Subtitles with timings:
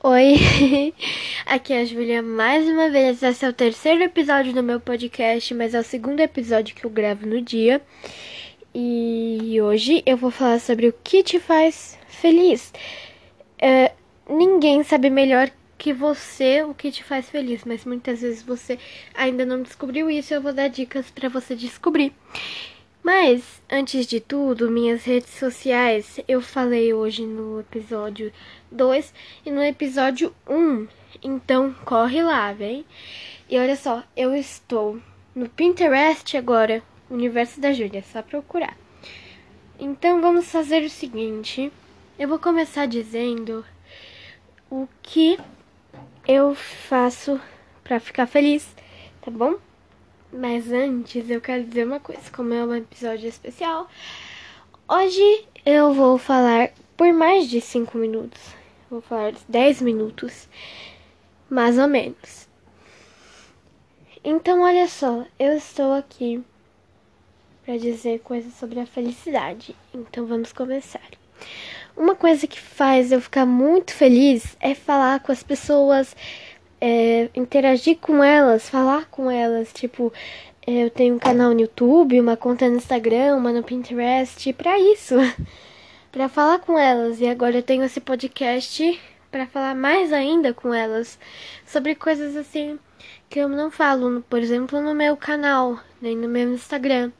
[0.00, 0.36] Oi,
[1.44, 3.20] aqui é a Julia mais uma vez.
[3.20, 6.90] Esse é o terceiro episódio do meu podcast, mas é o segundo episódio que eu
[6.90, 7.82] gravo no dia.
[8.72, 12.72] E hoje eu vou falar sobre o que te faz feliz.
[13.58, 13.90] É,
[14.30, 18.78] ninguém sabe melhor que você o que te faz feliz, mas muitas vezes você
[19.12, 20.32] ainda não descobriu isso.
[20.32, 22.12] Eu vou dar dicas para você descobrir.
[23.10, 28.30] Mas, antes de tudo, minhas redes sociais, eu falei hoje no episódio
[28.70, 29.14] 2
[29.46, 30.86] e no episódio 1.
[31.22, 32.84] Então, corre lá, vem.
[33.48, 35.00] E olha só, eu estou
[35.34, 38.76] no Pinterest agora, Universo da Júlia, é só procurar.
[39.80, 41.72] Então, vamos fazer o seguinte.
[42.18, 43.64] Eu vou começar dizendo
[44.70, 45.38] o que
[46.26, 47.40] eu faço
[47.82, 48.68] para ficar feliz,
[49.22, 49.54] tá bom?
[50.32, 53.88] Mas antes eu quero dizer uma coisa, como é um episódio especial,
[54.86, 58.40] hoje eu vou falar por mais de 5 minutos.
[58.90, 60.48] Vou falar 10 minutos,
[61.48, 62.46] mais ou menos.
[64.22, 66.42] Então, olha só, eu estou aqui
[67.64, 69.74] para dizer coisas sobre a felicidade.
[69.94, 71.08] Então, vamos começar.
[71.96, 76.14] Uma coisa que faz eu ficar muito feliz é falar com as pessoas
[76.80, 79.72] é, interagir com elas, falar com elas.
[79.72, 80.12] Tipo,
[80.66, 84.78] é, eu tenho um canal no YouTube, uma conta no Instagram, uma no Pinterest, para
[84.78, 85.14] isso,
[86.12, 87.20] para falar com elas.
[87.20, 91.18] E agora eu tenho esse podcast para falar mais ainda com elas
[91.66, 92.78] sobre coisas assim
[93.28, 97.12] que eu não falo, por exemplo, no meu canal, nem no meu Instagram.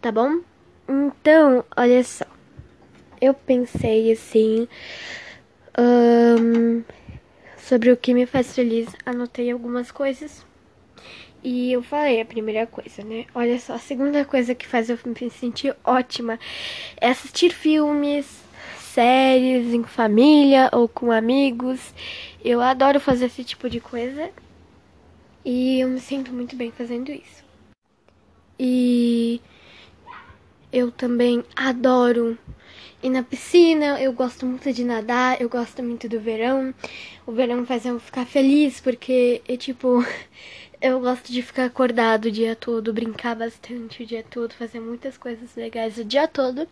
[0.00, 0.40] Tá bom?
[0.88, 2.24] Então, olha só.
[3.20, 4.66] Eu pensei assim.
[5.78, 6.82] Um,
[7.70, 10.44] sobre o que me faz feliz, anotei algumas coisas.
[11.40, 13.26] E eu falei a primeira coisa, né?
[13.32, 16.36] Olha só, a segunda coisa que faz eu me sentir ótima
[17.00, 18.26] é assistir filmes,
[18.76, 21.94] séries em família ou com amigos.
[22.44, 24.30] Eu adoro fazer esse tipo de coisa
[25.44, 27.44] e eu me sinto muito bem fazendo isso.
[28.58, 29.40] E
[30.72, 32.36] eu também adoro
[33.02, 36.74] ir na piscina, eu gosto muito de nadar, eu gosto muito do verão.
[37.26, 40.04] O verão faz eu ficar feliz porque é tipo,
[40.80, 45.16] eu gosto de ficar acordado o dia todo, brincar bastante o dia todo, fazer muitas
[45.16, 46.66] coisas legais o dia todo.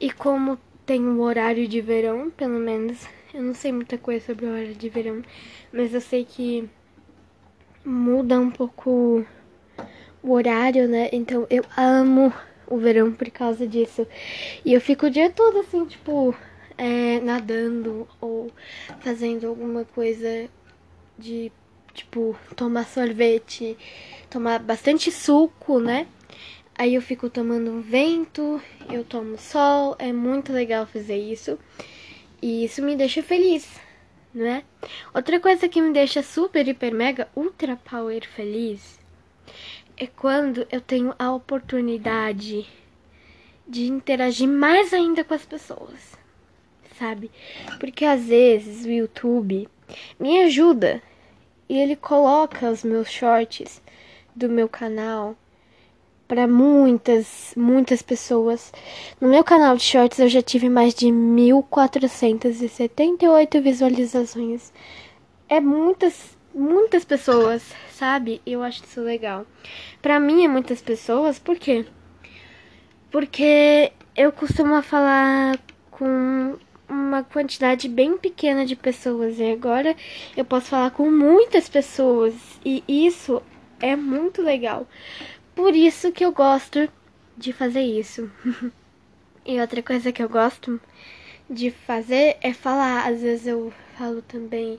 [0.00, 4.46] E como tem um horário de verão, pelo menos, eu não sei muita coisa sobre
[4.46, 5.22] o horário de verão,
[5.72, 6.68] mas eu sei que
[7.84, 9.24] muda um pouco
[10.22, 11.08] o horário, né?
[11.12, 12.32] Então eu amo
[12.66, 14.06] o verão por causa disso.
[14.64, 16.34] E eu fico o dia todo assim, tipo,
[16.76, 18.50] é, nadando ou
[19.00, 20.48] fazendo alguma coisa
[21.18, 21.50] de,
[21.94, 23.76] tipo, tomar sorvete,
[24.30, 26.06] tomar bastante suco, né?
[26.78, 28.60] Aí eu fico tomando um vento,
[28.90, 31.58] eu tomo sol, é muito legal fazer isso.
[32.42, 33.80] E isso me deixa feliz,
[34.34, 34.62] né?
[35.14, 38.96] Outra coisa que me deixa super, hiper, mega, ultra power feliz
[39.96, 42.68] é quando eu tenho a oportunidade
[43.66, 46.16] de interagir mais ainda com as pessoas,
[46.98, 47.30] sabe?
[47.80, 49.68] Porque às vezes o YouTube
[50.20, 51.02] me ajuda
[51.68, 53.82] e ele coloca os meus shorts
[54.34, 55.36] do meu canal
[56.28, 58.72] para muitas, muitas pessoas.
[59.20, 64.72] No meu canal de shorts eu já tive mais de 1478 visualizações.
[65.48, 68.40] É muitas muitas pessoas, sabe?
[68.46, 69.46] Eu acho isso legal.
[70.00, 71.84] Pra mim é muitas pessoas, por quê?
[73.10, 75.58] Porque eu costumo falar
[75.90, 76.56] com
[76.88, 79.94] uma quantidade bem pequena de pessoas e agora
[80.36, 82.34] eu posso falar com muitas pessoas
[82.64, 83.42] e isso
[83.78, 84.88] é muito legal.
[85.54, 86.88] Por isso que eu gosto
[87.36, 88.30] de fazer isso.
[89.44, 90.80] e outra coisa que eu gosto
[91.50, 93.06] de fazer é falar.
[93.06, 94.78] Às vezes eu falo também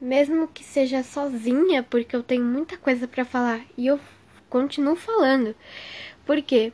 [0.00, 4.00] mesmo que seja sozinha, porque eu tenho muita coisa para falar e eu
[4.48, 5.54] continuo falando.
[6.24, 6.72] Por quê?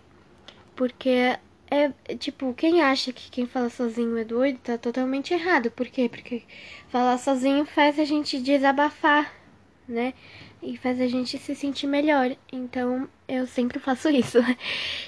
[0.76, 1.38] Porque
[1.70, 5.70] é tipo, quem acha que quem fala sozinho é doido tá totalmente errado.
[5.70, 6.08] Por quê?
[6.08, 6.42] Porque
[6.88, 9.32] falar sozinho faz a gente desabafar,
[9.88, 10.14] né?
[10.62, 12.36] E faz a gente se sentir melhor.
[12.52, 14.38] Então eu sempre faço isso.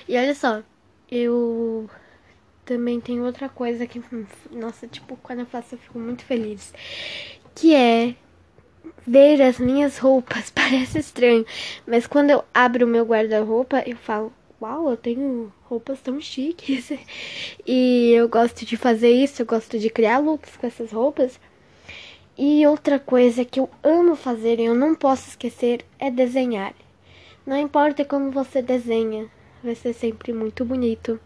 [0.08, 0.62] E olha só,
[1.10, 1.88] eu
[2.64, 4.02] também tenho outra coisa que,
[4.50, 6.72] nossa, tipo, quando eu faço eu fico muito feliz
[7.56, 8.14] que é
[9.06, 10.50] ver as minhas roupas.
[10.54, 11.44] Parece estranho,
[11.86, 14.32] mas quando eu abro o meu guarda-roupa, eu falo:
[14.62, 16.92] Uau, eu tenho roupas tão chiques.
[17.66, 21.40] E eu gosto de fazer isso, eu gosto de criar looks com essas roupas.
[22.38, 26.74] E outra coisa que eu amo fazer e eu não posso esquecer é desenhar.
[27.44, 29.26] Não importa como você desenha,
[29.64, 31.18] vai ser sempre muito bonito.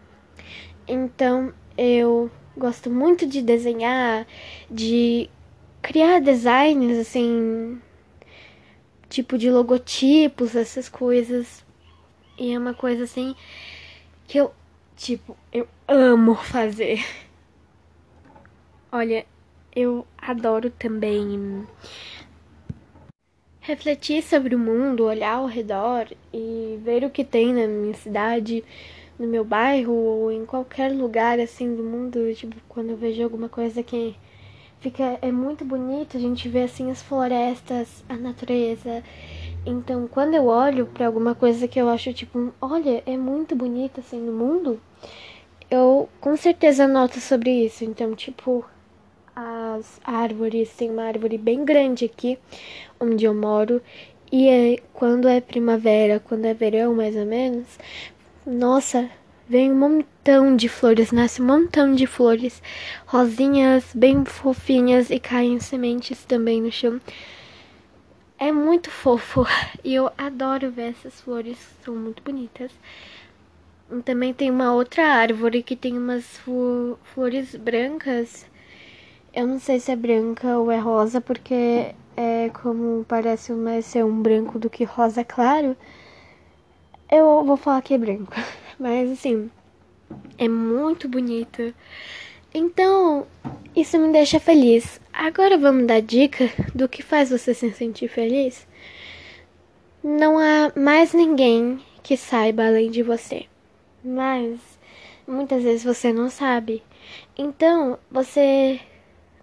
[0.87, 4.27] Então eu gosto muito de desenhar,
[4.71, 5.29] de
[5.82, 7.81] criar designs assim,
[9.09, 11.65] tipo de logotipos, essas coisas.
[12.38, 13.35] E é uma coisa assim
[14.27, 14.53] que eu,
[14.97, 17.05] tipo, eu amo fazer.
[18.93, 19.27] Olha,
[19.75, 21.67] eu adoro também
[23.61, 28.65] refletir sobre o mundo, olhar ao redor e ver o que tem na minha cidade,
[29.19, 33.49] no meu bairro ou em qualquer lugar assim do mundo, tipo, quando eu vejo alguma
[33.49, 34.17] coisa que
[34.81, 39.03] fica é muito bonito, a gente vê assim as florestas, a natureza.
[39.65, 44.00] Então, quando eu olho para alguma coisa que eu acho tipo, olha, é muito bonita
[44.00, 44.81] assim no mundo,
[45.71, 47.85] eu com certeza noto sobre isso.
[47.85, 48.65] Então, tipo,
[49.37, 52.38] as árvores, tem uma árvore bem grande aqui
[52.99, 53.82] onde eu moro.
[54.32, 57.67] E é, quando é primavera, quando é verão mais ou menos,
[58.47, 59.11] nossa,
[59.50, 62.62] vem um montão de flores, nasce um montão de flores
[63.05, 66.99] rosinhas, bem fofinhas e caem sementes também no chão.
[68.38, 69.44] É muito fofo
[69.85, 72.70] e eu adoro ver essas flores, são muito bonitas.
[73.91, 76.41] E também tem uma outra árvore que tem umas
[77.12, 78.49] flores brancas
[79.32, 84.05] eu não sei se é branca ou é rosa, porque é como parece mais ser
[84.05, 85.76] um branco do que rosa claro.
[87.11, 88.32] Eu vou falar que é branco.
[88.81, 89.50] Mas assim,
[90.38, 91.75] é muito bonita.
[92.55, 93.27] Então,
[93.77, 94.99] isso me deixa feliz.
[95.12, 98.67] Agora vamos dar dica do que faz você se sentir feliz?
[100.03, 103.44] Não há mais ninguém que saiba além de você.
[104.03, 104.59] Mas
[105.29, 106.82] muitas vezes você não sabe.
[107.37, 108.81] Então, você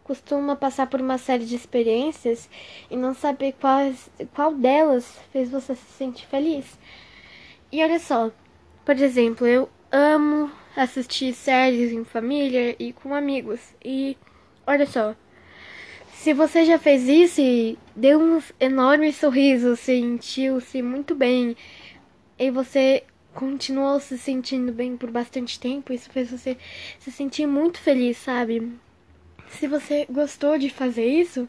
[0.04, 2.50] costuma passar por uma série de experiências
[2.90, 6.66] e não saber quais, qual delas fez você se sentir feliz.
[7.72, 8.32] E olha só,
[8.88, 13.60] por exemplo, eu amo assistir séries em família e com amigos.
[13.84, 14.16] E
[14.66, 15.14] olha só,
[16.14, 21.58] se você já fez isso e deu um enorme sorriso, sentiu-se muito bem
[22.40, 23.04] e você
[23.34, 26.56] continuou se sentindo bem por bastante tempo, isso fez você
[26.98, 28.72] se sentir muito feliz, sabe?
[29.50, 31.46] se você gostou de fazer isso,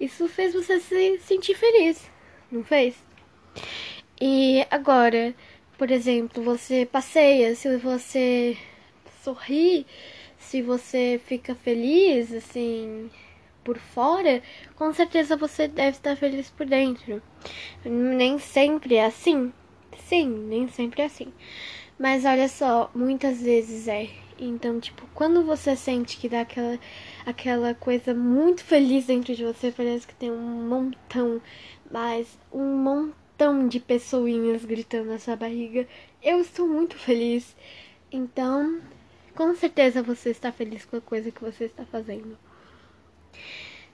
[0.00, 2.10] isso fez você se sentir feliz,
[2.50, 2.96] não fez?
[4.20, 5.34] E agora,
[5.78, 8.56] por exemplo, você passeia, se você
[9.22, 9.86] sorri,
[10.38, 13.10] se você fica feliz, assim,
[13.64, 14.42] por fora,
[14.76, 17.22] com certeza você deve estar feliz por dentro.
[17.84, 19.52] Nem sempre é assim.
[19.98, 21.32] Sim, nem sempre é assim.
[21.98, 24.08] Mas olha só, muitas vezes é.
[24.38, 26.78] Então, tipo, quando você sente que dá aquela,
[27.24, 31.40] aquela coisa muito feliz dentro de você, parece que tem um montão,
[31.90, 32.76] mas um
[33.34, 35.88] montão de pessoinhas gritando na sua barriga.
[36.22, 37.54] Eu estou muito feliz.
[38.10, 38.80] Então,
[39.34, 42.38] com certeza você está feliz com a coisa que você está fazendo.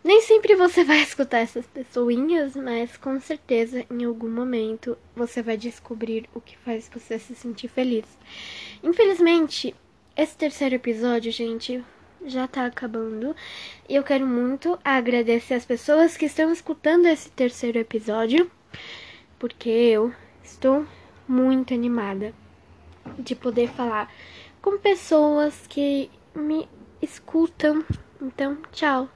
[0.05, 5.57] Nem sempre você vai escutar essas pessoinhas, mas com certeza em algum momento você vai
[5.57, 8.05] descobrir o que faz você se sentir feliz.
[8.83, 9.75] Infelizmente,
[10.15, 11.83] esse terceiro episódio, gente,
[12.27, 13.35] já tá acabando.
[13.89, 18.51] E eu quero muito agradecer as pessoas que estão escutando esse terceiro episódio,
[19.41, 20.15] porque eu
[20.45, 20.87] estou
[21.27, 22.33] muito animada
[23.19, 24.13] de poder falar
[24.63, 26.69] com pessoas que me
[27.03, 27.83] escutam.
[28.21, 29.09] Então, tchau.